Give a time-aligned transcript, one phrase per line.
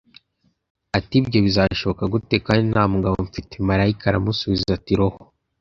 [0.97, 5.19] ati «ibyo bizashoboka gute kandi nta mugabo mfite?» malayika aramusubiza ati «roho